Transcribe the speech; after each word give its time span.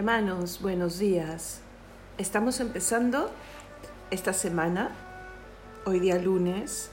Hermanos, 0.00 0.62
buenos 0.62 0.98
días. 0.98 1.60
Estamos 2.16 2.60
empezando 2.60 3.30
esta 4.10 4.32
semana, 4.32 4.92
hoy 5.84 6.00
día 6.00 6.16
lunes, 6.16 6.88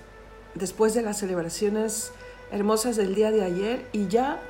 después 0.56 0.94
de 0.94 1.04
las 1.04 1.18
celebraciones 1.18 2.12
hermosas 2.52 2.98
del 2.98 3.16
día 3.16 3.32
de 3.32 3.46
ayer 3.46 3.88
y 3.94 4.10
ya 4.10 4.42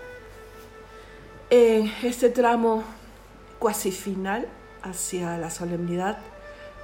en 1.51 1.93
este 2.01 2.31
tramo 2.31 2.83
cuasi 3.59 3.91
final 3.91 4.47
hacia 4.81 5.37
la 5.37 5.51
solemnidad 5.51 6.17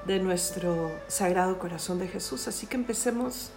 de 0.05 0.19
nuestro 0.19 0.91
Sagrado 1.07 1.57
Corazón 1.57 1.97
de 1.97 2.07
Jesús. 2.07 2.47
Así 2.47 2.67
que 2.67 2.77
empecemos 2.77 3.49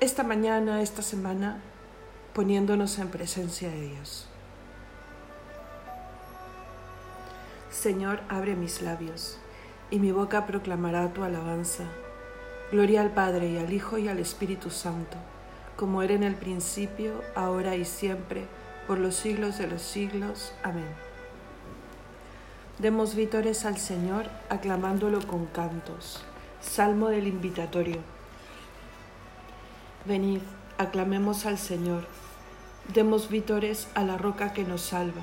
esta 0.00 0.22
mañana, 0.22 0.80
esta 0.80 1.02
semana, 1.02 1.60
poniéndonos 2.32 2.98
en 2.98 3.08
presencia 3.08 3.68
de 3.68 3.88
Dios. 3.88 4.26
Señor, 7.76 8.20
abre 8.30 8.56
mis 8.56 8.80
labios, 8.80 9.36
y 9.90 9.98
mi 9.98 10.10
boca 10.10 10.46
proclamará 10.46 11.12
tu 11.12 11.24
alabanza. 11.24 11.84
Gloria 12.72 13.02
al 13.02 13.10
Padre 13.10 13.50
y 13.50 13.58
al 13.58 13.70
Hijo 13.70 13.98
y 13.98 14.08
al 14.08 14.18
Espíritu 14.18 14.70
Santo, 14.70 15.18
como 15.76 16.00
era 16.00 16.14
en 16.14 16.22
el 16.22 16.36
principio, 16.36 17.22
ahora 17.34 17.76
y 17.76 17.84
siempre, 17.84 18.46
por 18.86 18.98
los 18.98 19.14
siglos 19.14 19.58
de 19.58 19.66
los 19.66 19.82
siglos. 19.82 20.54
Amén. 20.62 20.88
Demos 22.78 23.14
vítores 23.14 23.66
al 23.66 23.76
Señor, 23.76 24.24
aclamándolo 24.48 25.20
con 25.26 25.44
cantos. 25.44 26.24
Salmo 26.62 27.08
del 27.08 27.26
invitatorio. 27.26 27.98
Venid, 30.06 30.40
aclamemos 30.78 31.44
al 31.44 31.58
Señor. 31.58 32.06
Demos 32.94 33.28
vítores 33.28 33.86
a 33.94 34.02
la 34.02 34.16
roca 34.16 34.54
que 34.54 34.64
nos 34.64 34.80
salva. 34.80 35.22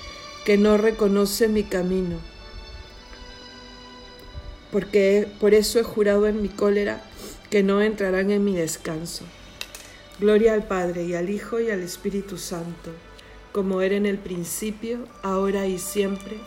que 0.45 0.57
no 0.57 0.77
reconoce 0.77 1.47
mi 1.47 1.63
camino. 1.63 2.17
Porque 4.71 5.27
por 5.39 5.53
eso 5.53 5.79
he 5.79 5.83
jurado 5.83 6.27
en 6.27 6.41
mi 6.41 6.49
cólera 6.49 7.03
que 7.49 7.63
no 7.63 7.81
entrarán 7.81 8.31
en 8.31 8.43
mi 8.43 8.55
descanso. 8.55 9.25
Gloria 10.19 10.53
al 10.53 10.67
Padre 10.67 11.03
y 11.03 11.15
al 11.15 11.29
Hijo 11.29 11.59
y 11.59 11.69
al 11.69 11.81
Espíritu 11.81 12.37
Santo, 12.37 12.91
como 13.51 13.81
era 13.81 13.95
en 13.95 14.05
el 14.05 14.17
principio, 14.17 15.07
ahora 15.23 15.67
y 15.67 15.77
siempre, 15.77 16.37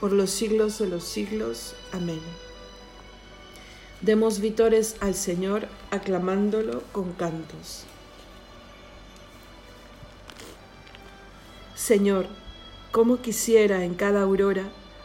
por 0.00 0.12
los 0.12 0.30
siglos 0.30 0.78
de 0.78 0.88
los 0.88 1.04
siglos. 1.04 1.74
Amén. 1.92 2.20
Demos 4.00 4.40
vítores 4.40 4.96
al 5.00 5.14
Señor 5.14 5.68
aclamándolo 5.90 6.82
con 6.92 7.12
cantos. 7.12 7.84
Señor, 11.74 12.26
Cómo 12.92 13.18
quisiera 13.18 13.84
en 13.84 13.94
cada 13.94 14.22
aurora 14.22 14.64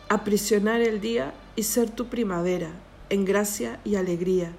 aprisionar 0.10 0.82
el 0.82 1.02
día 1.02 1.36
y 1.56 1.62
ser 1.62 1.92
tu 1.92 2.08
primavera 2.08 2.72
en 3.12 3.26
gracia 3.26 3.80
y 3.84 3.96
alegría, 3.96 4.52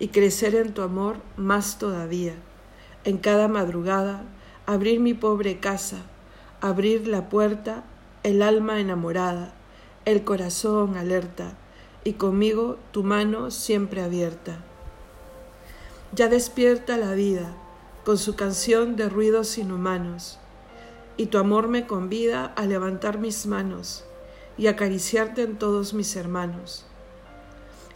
y 0.00 0.08
crecer 0.08 0.56
en 0.56 0.74
tu 0.74 0.82
amor 0.82 1.18
más 1.36 1.78
todavía. 1.78 2.34
En 3.04 3.18
cada 3.18 3.46
madrugada 3.46 4.24
abrir 4.66 4.98
mi 4.98 5.14
pobre 5.14 5.60
casa, 5.60 5.98
abrir 6.60 7.06
la 7.06 7.28
puerta, 7.28 7.84
el 8.24 8.42
alma 8.42 8.80
enamorada, 8.80 9.54
el 10.04 10.24
corazón 10.24 10.96
alerta, 10.96 11.56
y 12.02 12.14
conmigo 12.14 12.76
tu 12.90 13.04
mano 13.04 13.52
siempre 13.52 14.02
abierta. 14.02 14.64
Ya 16.12 16.26
despierta 16.26 16.96
la 16.96 17.12
vida 17.12 17.54
con 18.04 18.18
su 18.18 18.34
canción 18.34 18.96
de 18.96 19.08
ruidos 19.08 19.58
inhumanos 19.58 20.40
y 21.18 21.26
tu 21.26 21.36
amor 21.36 21.68
me 21.68 21.86
convida 21.86 22.46
a 22.56 22.64
levantar 22.64 23.18
mis 23.18 23.44
manos 23.44 24.04
y 24.56 24.68
acariciarte 24.68 25.42
en 25.42 25.58
todos 25.58 25.92
mis 25.92 26.14
hermanos. 26.16 26.86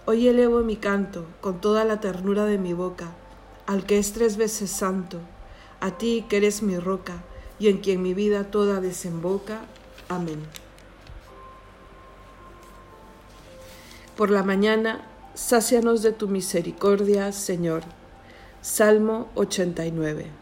Hoy 0.05 0.27
elevo 0.27 0.63
mi 0.63 0.77
canto 0.77 1.25
con 1.41 1.61
toda 1.61 1.85
la 1.85 2.01
ternura 2.01 2.45
de 2.45 2.59
mi 2.59 2.73
boca, 2.73 3.13
al 3.67 3.87
que 3.87 3.99
es 3.99 4.13
tres 4.13 4.37
veces 4.37 4.71
santo, 4.71 5.19
a 5.81 5.97
ti 5.97 6.27
que 6.29 6.39
eres 6.39 6.63
mi 6.63 6.79
roca 6.79 7.23
y 7.61 7.69
en 7.69 7.79
quien 7.79 8.03
mi 8.03 8.13
vida 8.13 8.51
toda 8.51 8.81
desemboca. 8.81 9.61
Amén. 10.09 10.43
Por 14.17 14.31
la 14.31 14.43
mañana, 14.43 15.07
sácianos 15.35 16.03
de 16.03 16.11
tu 16.11 16.27
misericordia, 16.27 17.31
Señor. 17.31 17.83
Salmo 18.61 19.29
89. 19.37 20.42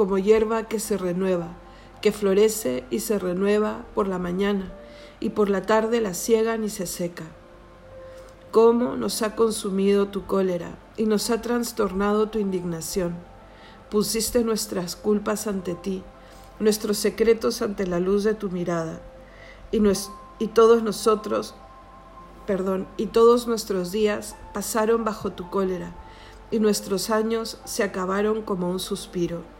como 0.00 0.16
hierba 0.16 0.62
que 0.62 0.80
se 0.80 0.96
renueva, 0.96 1.48
que 2.00 2.10
florece 2.10 2.84
y 2.88 3.00
se 3.00 3.18
renueva 3.18 3.84
por 3.94 4.08
la 4.08 4.18
mañana, 4.18 4.72
y 5.20 5.28
por 5.28 5.50
la 5.50 5.66
tarde 5.66 6.00
la 6.00 6.14
ciegan 6.14 6.64
y 6.64 6.70
se 6.70 6.86
seca. 6.86 7.24
Cómo 8.50 8.96
nos 8.96 9.20
ha 9.20 9.36
consumido 9.36 10.08
tu 10.08 10.24
cólera 10.24 10.70
y 10.96 11.04
nos 11.04 11.28
ha 11.28 11.42
trastornado 11.42 12.30
tu 12.30 12.38
indignación. 12.38 13.14
Pusiste 13.90 14.42
nuestras 14.42 14.96
culpas 14.96 15.46
ante 15.46 15.74
ti, 15.74 16.02
nuestros 16.60 16.96
secretos 16.96 17.60
ante 17.60 17.86
la 17.86 18.00
luz 18.00 18.24
de 18.24 18.32
tu 18.32 18.48
mirada, 18.48 19.02
y, 19.70 19.82
y 20.38 20.46
todos 20.46 20.82
nosotros, 20.82 21.54
perdón, 22.46 22.88
y 22.96 23.08
todos 23.08 23.46
nuestros 23.46 23.92
días 23.92 24.34
pasaron 24.54 25.04
bajo 25.04 25.32
tu 25.32 25.50
cólera, 25.50 25.92
y 26.50 26.58
nuestros 26.58 27.10
años 27.10 27.58
se 27.66 27.82
acabaron 27.82 28.40
como 28.40 28.70
un 28.70 28.80
suspiro 28.80 29.59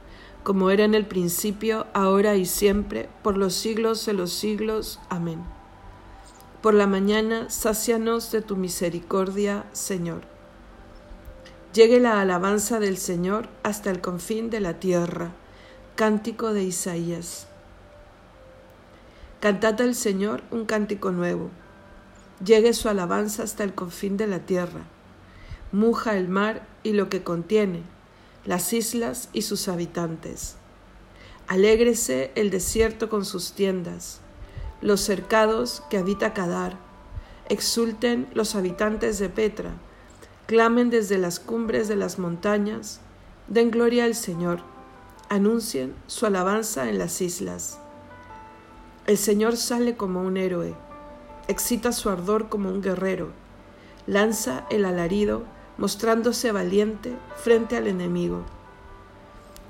como 0.43 0.71
era 0.71 0.83
en 0.83 0.95
el 0.95 1.05
principio, 1.05 1.85
ahora 1.93 2.35
y 2.35 2.45
siempre, 2.45 3.09
por 3.21 3.37
los 3.37 3.53
siglos 3.53 4.05
de 4.05 4.13
los 4.13 4.31
siglos. 4.31 4.99
Amén. 5.09 5.43
Por 6.61 6.73
la 6.73 6.87
mañana, 6.87 7.49
sácianos 7.49 8.31
de 8.31 8.41
tu 8.41 8.55
misericordia, 8.55 9.65
Señor. 9.71 10.21
Llegue 11.73 11.99
la 11.99 12.19
alabanza 12.19 12.79
del 12.79 12.97
Señor 12.97 13.47
hasta 13.63 13.91
el 13.91 14.01
confín 14.01 14.49
de 14.49 14.59
la 14.59 14.79
tierra. 14.79 15.31
Cántico 15.95 16.53
de 16.53 16.63
Isaías. 16.63 17.47
Cantad 19.39 19.79
al 19.81 19.95
Señor 19.95 20.43
un 20.51 20.65
cántico 20.65 21.11
nuevo. 21.11 21.49
Llegue 22.43 22.73
su 22.73 22.89
alabanza 22.89 23.43
hasta 23.43 23.63
el 23.63 23.73
confín 23.73 24.17
de 24.17 24.27
la 24.27 24.39
tierra. 24.39 24.81
Muja 25.71 26.17
el 26.17 26.27
mar 26.27 26.67
y 26.83 26.93
lo 26.93 27.09
que 27.09 27.23
contiene, 27.23 27.83
las 28.45 28.73
islas 28.73 29.29
y 29.33 29.43
sus 29.43 29.67
habitantes. 29.67 30.55
Alégrese 31.47 32.31
el 32.35 32.49
desierto 32.49 33.09
con 33.09 33.25
sus 33.25 33.53
tiendas 33.53 34.21
los 34.81 35.01
cercados 35.01 35.83
que 35.89 35.97
habita 35.97 36.33
Cadar. 36.33 36.75
Exulten 37.49 38.27
los 38.33 38.55
habitantes 38.55 39.19
de 39.19 39.29
Petra, 39.29 39.71
clamen 40.47 40.89
desde 40.89 41.17
las 41.17 41.39
cumbres 41.39 41.87
de 41.87 41.95
las 41.95 42.17
montañas, 42.17 42.99
den 43.47 43.71
gloria 43.71 44.05
al 44.05 44.15
Señor, 44.15 44.61
anuncien 45.29 45.93
su 46.07 46.25
alabanza 46.25 46.89
en 46.89 46.97
las 46.97 47.21
islas. 47.21 47.79
El 49.05 49.17
Señor 49.17 49.57
sale 49.57 49.95
como 49.97 50.21
un 50.21 50.37
héroe, 50.37 50.73
excita 51.47 51.91
su 51.91 52.09
ardor 52.09 52.49
como 52.49 52.69
un 52.69 52.81
guerrero, 52.81 53.31
lanza 54.07 54.65
el 54.69 54.85
alarido 54.85 55.43
mostrándose 55.81 56.53
valiente 56.53 57.13
frente 57.35 57.75
al 57.75 57.87
enemigo. 57.87 58.43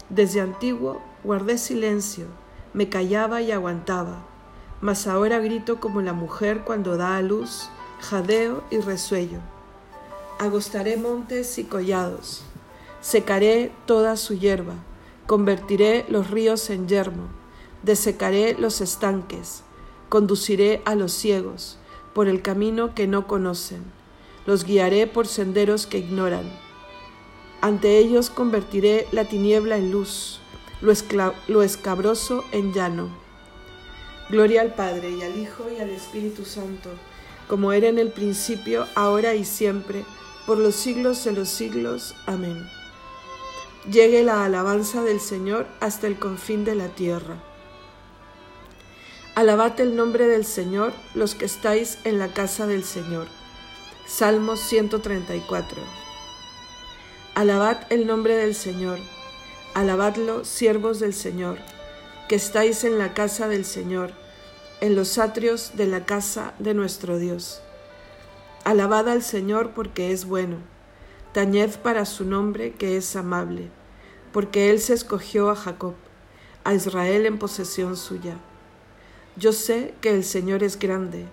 Desde 0.09 0.41
antiguo 0.41 1.01
guardé 1.23 1.57
silencio, 1.57 2.27
me 2.73 2.87
callaba 2.87 3.41
y 3.41 3.51
aguantaba 3.51 4.27
mas 4.81 5.05
ahora 5.05 5.39
grito 5.39 5.79
como 5.79 6.01
la 6.01 6.13
mujer 6.13 6.63
cuando 6.65 6.97
da 6.97 7.15
a 7.15 7.21
luz, 7.21 7.69
jadeo 8.01 8.63
y 8.71 8.79
resuello. 8.79 9.37
Agostaré 10.39 10.97
montes 10.97 11.59
y 11.59 11.63
collados, 11.63 12.41
secaré 12.99 13.71
toda 13.85 14.17
su 14.17 14.33
hierba, 14.33 14.73
convertiré 15.27 16.05
los 16.09 16.31
ríos 16.31 16.67
en 16.71 16.87
yermo, 16.87 17.27
desecaré 17.83 18.55
los 18.55 18.81
estanques, 18.81 19.61
conduciré 20.09 20.81
a 20.85 20.95
los 20.95 21.13
ciegos 21.13 21.77
por 22.13 22.27
el 22.27 22.41
camino 22.41 22.95
que 22.95 23.05
no 23.05 23.27
conocen, 23.27 23.83
los 24.45 24.65
guiaré 24.65 25.07
por 25.07 25.27
senderos 25.27 25.87
que 25.87 25.99
ignoran. 25.99 26.51
Ante 27.61 27.97
ellos 27.97 28.29
convertiré 28.29 29.07
la 29.11 29.25
tiniebla 29.25 29.77
en 29.77 29.91
luz, 29.91 30.39
lo, 30.81 30.93
lo 31.47 31.63
escabroso 31.63 32.43
en 32.51 32.73
llano 32.73 33.21
Gloria 34.31 34.61
al 34.61 34.73
Padre 34.73 35.11
y 35.11 35.23
al 35.23 35.37
Hijo 35.37 35.65
y 35.69 35.81
al 35.81 35.89
Espíritu 35.89 36.45
Santo, 36.45 36.89
como 37.49 37.73
era 37.73 37.89
en 37.89 37.99
el 37.99 38.11
principio, 38.11 38.87
ahora 38.95 39.35
y 39.35 39.43
siempre, 39.43 40.05
por 40.45 40.57
los 40.57 40.73
siglos 40.73 41.25
de 41.25 41.33
los 41.33 41.49
siglos. 41.49 42.15
Amén. 42.25 42.65
Llegue 43.91 44.23
la 44.23 44.45
alabanza 44.45 45.03
del 45.03 45.19
Señor 45.19 45.67
hasta 45.81 46.07
el 46.07 46.17
confín 46.17 46.63
de 46.63 46.75
la 46.75 46.87
tierra. 46.87 47.43
Alabad 49.35 49.77
el 49.81 49.97
nombre 49.97 50.27
del 50.27 50.45
Señor 50.45 50.93
los 51.13 51.35
que 51.35 51.43
estáis 51.43 51.97
en 52.05 52.17
la 52.17 52.33
casa 52.33 52.67
del 52.67 52.85
Señor. 52.85 53.27
Salmos 54.05 54.59
134. 54.59 55.81
Alabad 57.35 57.77
el 57.89 58.07
nombre 58.07 58.35
del 58.35 58.55
Señor. 58.55 58.99
Alabadlo, 59.73 60.43
siervos 60.43 60.99
del 60.99 61.13
Señor, 61.13 61.59
que 62.27 62.35
estáis 62.35 62.83
en 62.83 62.97
la 62.97 63.13
casa 63.13 63.47
del 63.47 63.63
Señor 63.63 64.11
en 64.81 64.95
los 64.95 65.19
atrios 65.19 65.73
de 65.75 65.85
la 65.85 66.05
casa 66.05 66.55
de 66.57 66.73
nuestro 66.73 67.19
Dios. 67.19 67.61
Alabad 68.63 69.07
al 69.07 69.21
Señor 69.21 69.71
porque 69.75 70.11
es 70.11 70.25
bueno, 70.25 70.57
tañed 71.33 71.69
para 71.83 72.05
su 72.05 72.25
nombre 72.25 72.73
que 72.73 72.97
es 72.97 73.15
amable, 73.15 73.69
porque 74.33 74.71
Él 74.71 74.79
se 74.79 74.93
escogió 74.93 75.51
a 75.51 75.55
Jacob, 75.55 75.93
a 76.63 76.73
Israel 76.73 77.27
en 77.27 77.37
posesión 77.37 77.95
suya. 77.95 78.37
Yo 79.35 79.53
sé 79.53 79.93
que 80.01 80.09
el 80.09 80.23
Señor 80.23 80.63
es 80.63 80.79
grande, 80.79 81.27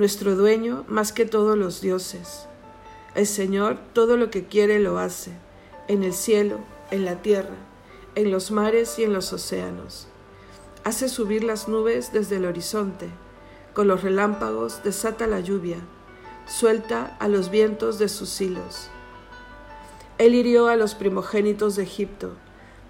nuestro 0.00 0.34
dueño 0.34 0.84
más 0.88 1.12
que 1.12 1.26
todos 1.26 1.56
los 1.56 1.80
dioses. 1.80 2.48
El 3.14 3.28
Señor 3.28 3.78
todo 3.92 4.16
lo 4.16 4.30
que 4.30 4.46
quiere 4.46 4.80
lo 4.80 4.98
hace, 4.98 5.30
en 5.86 6.02
el 6.02 6.14
cielo, 6.14 6.58
en 6.90 7.04
la 7.04 7.22
tierra, 7.22 7.54
en 8.16 8.32
los 8.32 8.50
mares 8.50 8.98
y 8.98 9.04
en 9.04 9.12
los 9.12 9.32
océanos 9.32 10.08
hace 10.84 11.08
subir 11.08 11.44
las 11.44 11.68
nubes 11.68 12.12
desde 12.12 12.36
el 12.36 12.46
horizonte, 12.46 13.08
con 13.74 13.86
los 13.86 14.02
relámpagos 14.02 14.82
desata 14.82 15.26
la 15.26 15.40
lluvia, 15.40 15.78
suelta 16.46 17.16
a 17.20 17.28
los 17.28 17.50
vientos 17.50 17.98
de 17.98 18.08
sus 18.08 18.40
hilos. 18.40 18.88
Él 20.18 20.34
hirió 20.34 20.68
a 20.68 20.76
los 20.76 20.94
primogénitos 20.94 21.76
de 21.76 21.82
Egipto, 21.82 22.32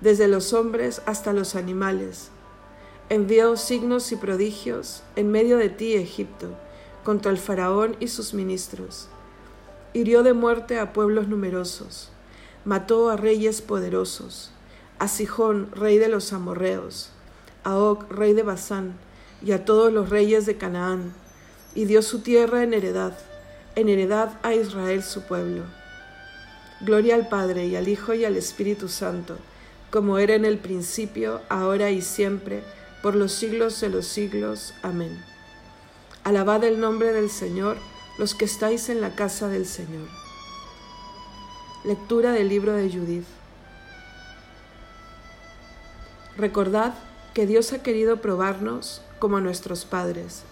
desde 0.00 0.28
los 0.28 0.52
hombres 0.52 1.02
hasta 1.06 1.32
los 1.32 1.54
animales. 1.54 2.30
Envió 3.08 3.56
signos 3.56 4.12
y 4.12 4.16
prodigios 4.16 5.02
en 5.16 5.30
medio 5.30 5.58
de 5.58 5.68
ti, 5.68 5.94
Egipto, 5.94 6.56
contra 7.04 7.30
el 7.30 7.38
faraón 7.38 7.96
y 8.00 8.08
sus 8.08 8.34
ministros. 8.34 9.08
Hirió 9.92 10.22
de 10.22 10.32
muerte 10.32 10.78
a 10.78 10.92
pueblos 10.92 11.28
numerosos, 11.28 12.10
mató 12.64 13.10
a 13.10 13.16
reyes 13.16 13.62
poderosos, 13.62 14.50
a 14.98 15.08
Sijón, 15.08 15.70
rey 15.72 15.98
de 15.98 16.08
los 16.08 16.32
amorreos, 16.32 17.10
a 17.64 17.76
Og, 17.76 18.10
rey 18.10 18.32
de 18.34 18.42
Basán, 18.42 18.94
y 19.42 19.52
a 19.52 19.64
todos 19.64 19.92
los 19.92 20.10
reyes 20.10 20.46
de 20.46 20.56
Canaán, 20.56 21.14
y 21.74 21.86
dio 21.86 22.02
su 22.02 22.20
tierra 22.20 22.62
en 22.62 22.74
heredad, 22.74 23.16
en 23.74 23.88
heredad 23.88 24.38
a 24.42 24.54
Israel 24.54 25.02
su 25.02 25.22
pueblo. 25.22 25.62
Gloria 26.80 27.14
al 27.14 27.28
Padre 27.28 27.66
y 27.66 27.76
al 27.76 27.88
Hijo 27.88 28.14
y 28.14 28.24
al 28.24 28.36
Espíritu 28.36 28.88
Santo, 28.88 29.36
como 29.90 30.18
era 30.18 30.34
en 30.34 30.44
el 30.44 30.58
principio, 30.58 31.40
ahora 31.48 31.90
y 31.90 32.02
siempre, 32.02 32.62
por 33.02 33.16
los 33.16 33.32
siglos 33.32 33.80
de 33.80 33.88
los 33.88 34.06
siglos. 34.06 34.74
Amén. 34.82 35.29
Alabad 36.22 36.64
el 36.64 36.78
nombre 36.80 37.14
del 37.14 37.30
Señor, 37.30 37.78
los 38.18 38.34
que 38.34 38.44
estáis 38.44 38.90
en 38.90 39.00
la 39.00 39.14
casa 39.14 39.48
del 39.48 39.64
Señor. 39.64 40.06
Lectura 41.82 42.32
del 42.32 42.50
libro 42.50 42.74
de 42.74 42.90
Judith. 42.90 43.24
Recordad 46.36 46.92
que 47.32 47.46
Dios 47.46 47.72
ha 47.72 47.82
querido 47.82 48.20
probarnos 48.20 49.00
como 49.18 49.38
a 49.38 49.40
nuestros 49.40 49.86
padres. 49.86 50.42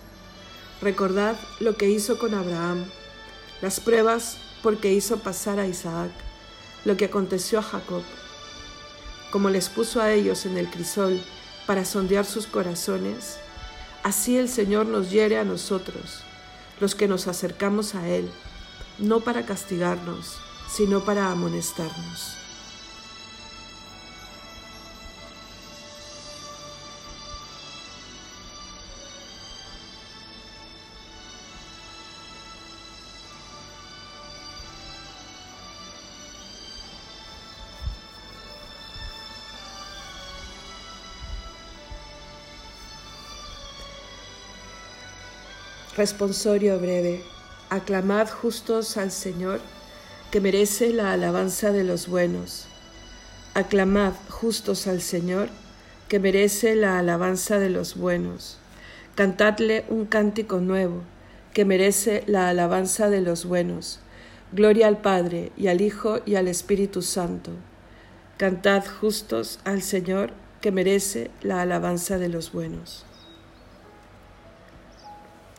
Recordad 0.81 1.37
lo 1.61 1.77
que 1.77 1.91
hizo 1.91 2.19
con 2.19 2.33
Abraham, 2.33 2.87
las 3.61 3.79
pruebas 3.79 4.39
porque 4.63 4.95
hizo 4.95 5.19
pasar 5.19 5.61
a 5.61 5.67
Isaac, 5.67 6.11
lo 6.87 6.97
que 6.97 7.05
aconteció 7.05 7.59
a 7.59 7.63
Jacob, 7.63 8.03
como 9.31 9.51
les 9.51 9.69
puso 9.69 10.01
a 10.01 10.13
ellos 10.13 10.47
en 10.47 10.57
el 10.57 10.71
crisol 10.71 11.21
para 11.67 11.85
sondear 11.85 12.25
sus 12.25 12.47
corazones, 12.47 13.39
así 14.03 14.37
el 14.37 14.49
Señor 14.49 14.87
nos 14.87 15.11
hiere 15.11 15.39
a 15.39 15.45
nosotros, 15.45 16.23
los 16.81 16.95
que 16.95 17.09
nos 17.09 17.27
acercamos 17.29 17.95
a 17.95 18.09
Él, 18.09 18.31
no 18.99 19.21
para 19.21 19.45
castigarnos, 19.47 20.39
sino 20.69 21.05
para 21.05 21.31
amonestarnos. 21.31 22.48
Responsorio 45.99 46.79
breve. 46.79 47.25
Aclamad 47.71 48.29
justos 48.29 48.97
al 48.97 49.11
Señor, 49.11 49.59
que 50.31 50.41
merece 50.41 50.93
la 50.93 51.13
alabanza 51.13 51.73
de 51.73 51.83
los 51.83 52.07
buenos. 52.07 52.69
Aclamad 53.55 54.13
justos 54.29 54.87
al 54.87 55.01
Señor, 55.01 55.49
que 56.07 56.21
merece 56.21 56.77
la 56.77 57.01
alabanza 57.01 57.59
de 57.59 57.71
los 57.71 57.97
buenos. 57.97 58.59
Cantadle 59.17 59.87
un 59.89 60.07
cántico 60.07 60.61
nuevo, 60.61 61.03
que 61.53 61.65
merece 61.65 62.23
la 62.29 62.49
alabanza 62.49 63.11
de 63.11 63.21
los 63.21 63.45
buenos. 63.45 63.99
Gloria 64.53 64.87
al 64.87 64.99
Padre, 64.99 65.51
y 65.57 65.67
al 65.67 65.81
Hijo, 65.81 66.21
y 66.25 66.37
al 66.37 66.47
Espíritu 66.47 67.03
Santo. 67.03 67.51
Cantad 68.37 68.85
justos 69.01 69.59
al 69.65 69.83
Señor, 69.83 70.31
que 70.61 70.71
merece 70.71 71.33
la 71.43 71.61
alabanza 71.61 72.19
de 72.19 72.29
los 72.29 72.53
buenos. 72.53 73.05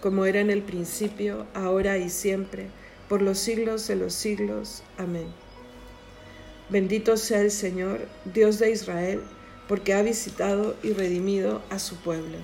como 0.00 0.24
era 0.24 0.40
en 0.40 0.50
el 0.50 0.62
principio, 0.62 1.46
ahora 1.54 1.98
y 1.98 2.08
siempre, 2.08 2.68
por 3.08 3.22
los 3.22 3.38
siglos 3.38 3.86
de 3.86 3.96
los 3.96 4.14
siglos. 4.14 4.82
Amén. 4.98 5.26
Bendito 6.68 7.16
sea 7.16 7.40
el 7.40 7.50
Señor, 7.50 8.06
Dios 8.24 8.58
de 8.58 8.70
Israel, 8.70 9.20
porque 9.68 9.92
ha 9.94 10.02
visitado 10.02 10.76
y 10.82 10.92
redimido 10.92 11.62
a 11.70 11.78
su 11.78 11.96
pueblo. 11.96 12.38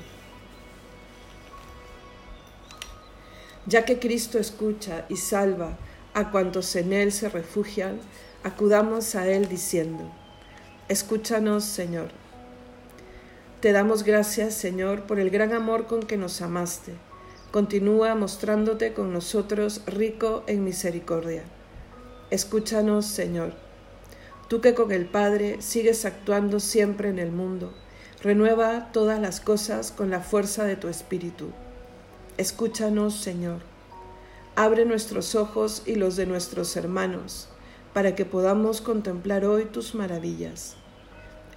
Ya 3.66 3.84
que 3.84 3.98
Cristo 3.98 4.38
escucha 4.38 5.06
y 5.08 5.16
salva 5.16 5.76
a 6.14 6.30
cuantos 6.30 6.74
en 6.76 6.92
Él 6.92 7.12
se 7.12 7.28
refugian, 7.28 8.00
acudamos 8.42 9.14
a 9.14 9.28
Él 9.28 9.48
diciendo, 9.48 10.10
Escúchanos, 10.88 11.64
Señor. 11.64 12.10
Te 13.60 13.72
damos 13.72 14.04
gracias, 14.04 14.54
Señor, 14.54 15.02
por 15.02 15.18
el 15.18 15.30
gran 15.30 15.52
amor 15.52 15.86
con 15.86 16.02
que 16.02 16.16
nos 16.16 16.42
amaste. 16.42 16.92
Continúa 17.56 18.14
mostrándote 18.14 18.92
con 18.92 19.14
nosotros 19.14 19.80
rico 19.86 20.44
en 20.46 20.62
misericordia. 20.62 21.44
Escúchanos, 22.30 23.06
Señor 23.06 23.54
tú 24.48 24.60
que 24.60 24.74
con 24.74 24.92
el 24.92 25.06
Padre 25.06 25.60
sigues 25.60 26.04
actuando 26.04 26.60
siempre 26.60 27.08
en 27.08 27.18
el 27.18 27.32
mundo, 27.32 27.72
renueva 28.22 28.92
todas 28.92 29.20
las 29.20 29.40
cosas 29.40 29.92
con 29.92 30.10
la 30.10 30.20
fuerza 30.20 30.64
de 30.64 30.76
tu 30.76 30.88
Espíritu. 30.88 31.50
Escúchanos, 32.36 33.16
Señor. 33.16 33.60
Abre 34.54 34.84
nuestros 34.84 35.34
ojos 35.34 35.82
y 35.86 35.96
los 35.96 36.16
de 36.16 36.26
nuestros 36.26 36.76
hermanos, 36.76 37.48
para 37.92 38.14
que 38.14 38.24
podamos 38.24 38.80
contemplar 38.80 39.44
hoy 39.44 39.64
tus 39.64 39.94
maravillas. 39.94 40.76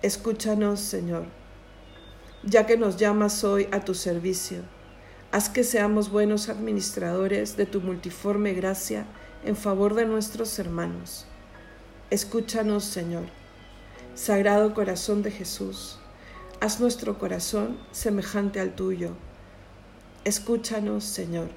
Escúchanos, 0.02 0.80
Señor. 0.80 1.26
Ya 2.44 2.66
que 2.66 2.78
nos 2.78 2.98
llamas 2.98 3.44
hoy 3.44 3.68
a 3.72 3.82
tu 3.82 3.94
servicio, 3.94 4.62
haz 5.32 5.50
que 5.50 5.64
seamos 5.64 6.10
buenos 6.10 6.50
administradores 6.50 7.58
de 7.58 7.66
tu 7.66 7.82
multiforme 7.82 8.54
gracia 8.54 9.06
en 9.46 9.56
favor 9.56 9.94
de 9.94 10.06
nuestros 10.06 10.58
hermanos 10.60 11.26
Escúchanos, 12.12 12.86
Señor. 12.86 13.26
Sagrado 14.16 14.74
corazón 14.74 15.22
de 15.22 15.30
Jesús, 15.30 16.00
haz 16.60 16.80
nuestro 16.80 17.20
corazón 17.20 17.78
semejante 17.92 18.60
al 18.60 18.74
tuyo. 18.74 19.12
Escúchanos, 20.24 21.04
Señor. 21.04 21.50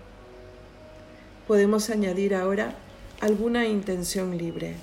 Podemos 1.48 1.88
añadir 1.88 2.34
ahora 2.34 2.74
alguna 3.22 3.66
intención 3.66 4.36
libre. 4.36 4.76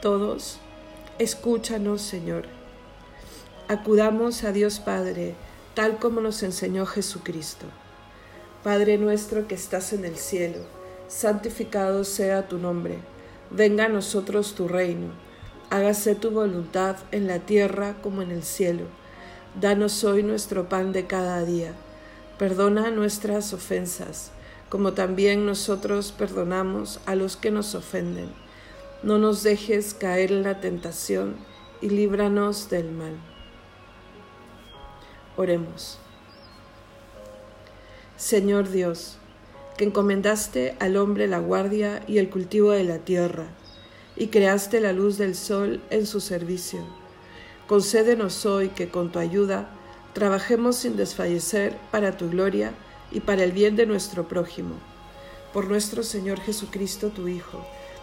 Todos, 0.00 0.58
escúchanos, 1.18 2.02
Señor. 2.02 2.44
Acudamos 3.66 4.44
a 4.44 4.52
Dios 4.52 4.78
Padre, 4.80 5.34
tal 5.74 5.98
como 5.98 6.20
nos 6.20 6.42
enseñó 6.42 6.86
Jesucristo. 6.86 7.66
Padre 8.62 8.98
nuestro 8.98 9.48
que 9.48 9.54
estás 9.54 9.92
en 9.92 10.04
el 10.04 10.16
cielo, 10.16 10.60
santificado 11.08 12.04
sea 12.04 12.48
tu 12.48 12.58
nombre. 12.58 12.98
Venga 13.50 13.86
a 13.86 13.88
nosotros 13.88 14.54
tu 14.54 14.68
reino. 14.68 15.08
Hágase 15.70 16.14
tu 16.14 16.30
voluntad 16.30 16.96
en 17.10 17.26
la 17.26 17.40
tierra 17.40 17.96
como 18.00 18.22
en 18.22 18.30
el 18.30 18.42
cielo. 18.42 18.84
Danos 19.60 20.04
hoy 20.04 20.22
nuestro 20.22 20.68
pan 20.68 20.92
de 20.92 21.06
cada 21.06 21.44
día. 21.44 21.72
Perdona 22.38 22.90
nuestras 22.90 23.52
ofensas, 23.52 24.30
como 24.68 24.92
también 24.92 25.44
nosotros 25.44 26.12
perdonamos 26.16 27.00
a 27.06 27.16
los 27.16 27.36
que 27.36 27.50
nos 27.50 27.74
ofenden 27.74 28.47
no 29.02 29.18
nos 29.18 29.42
dejes 29.42 29.94
caer 29.94 30.32
en 30.32 30.42
la 30.42 30.60
tentación 30.60 31.36
y 31.80 31.88
líbranos 31.90 32.68
del 32.68 32.90
mal. 32.90 33.16
Oremos. 35.36 35.98
Señor 38.16 38.70
Dios, 38.70 39.18
que 39.76 39.84
encomendaste 39.84 40.76
al 40.80 40.96
hombre 40.96 41.28
la 41.28 41.38
guardia 41.38 42.02
y 42.08 42.18
el 42.18 42.28
cultivo 42.28 42.72
de 42.72 42.82
la 42.82 42.98
tierra, 42.98 43.46
y 44.16 44.26
creaste 44.26 44.80
la 44.80 44.92
luz 44.92 45.16
del 45.16 45.36
sol 45.36 45.80
en 45.90 46.04
su 46.04 46.20
servicio, 46.20 46.80
concédenos 47.68 48.44
hoy 48.46 48.70
que 48.70 48.88
con 48.88 49.12
tu 49.12 49.20
ayuda 49.20 49.70
trabajemos 50.12 50.74
sin 50.74 50.96
desfallecer 50.96 51.76
para 51.92 52.16
tu 52.16 52.28
gloria 52.28 52.72
y 53.12 53.20
para 53.20 53.44
el 53.44 53.52
bien 53.52 53.76
de 53.76 53.86
nuestro 53.86 54.26
prójimo. 54.26 54.74
Por 55.52 55.68
nuestro 55.68 56.02
Señor 56.02 56.40
Jesucristo, 56.40 57.10
tu 57.10 57.28
Hijo, 57.28 57.64